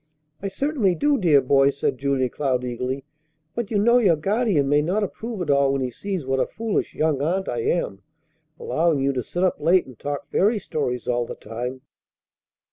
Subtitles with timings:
[0.41, 3.05] "I certainly do, dear boy," said Julia Cloud eagerly;
[3.53, 6.47] "but you know your guardian may not approve at all when he sees what a
[6.47, 8.01] foolish 'young' aunt I am,
[8.59, 11.81] allowing you to sit up late and talk fairy stories all the time."